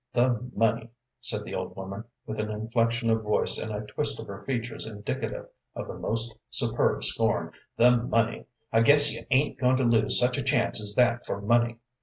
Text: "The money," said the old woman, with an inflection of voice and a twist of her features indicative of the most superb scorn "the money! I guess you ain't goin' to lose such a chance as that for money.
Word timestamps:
"The 0.13 0.49
money," 0.55 0.89
said 1.19 1.43
the 1.43 1.53
old 1.53 1.75
woman, 1.75 2.05
with 2.25 2.39
an 2.39 2.49
inflection 2.49 3.11
of 3.11 3.21
voice 3.21 3.59
and 3.59 3.71
a 3.71 3.85
twist 3.85 4.19
of 4.19 4.25
her 4.25 4.39
features 4.39 4.87
indicative 4.87 5.45
of 5.75 5.87
the 5.87 5.93
most 5.99 6.33
superb 6.49 7.03
scorn 7.03 7.51
"the 7.77 7.97
money! 7.97 8.47
I 8.73 8.81
guess 8.81 9.13
you 9.13 9.27
ain't 9.29 9.59
goin' 9.59 9.77
to 9.77 9.83
lose 9.83 10.19
such 10.19 10.39
a 10.39 10.43
chance 10.43 10.81
as 10.81 10.95
that 10.95 11.27
for 11.27 11.39
money. 11.39 11.77